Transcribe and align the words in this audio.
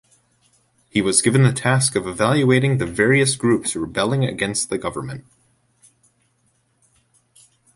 He 0.89 0.99
was 0.99 1.21
given 1.21 1.43
the 1.43 1.53
task 1.53 1.95
of 1.95 2.07
evaluating 2.07 2.79
the 2.79 2.87
various 2.87 3.35
groups 3.35 3.75
rebelling 3.75 4.25
against 4.25 4.71
the 4.71 4.79
government. 4.79 5.25